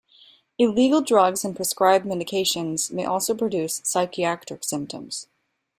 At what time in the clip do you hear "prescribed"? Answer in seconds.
1.55-2.07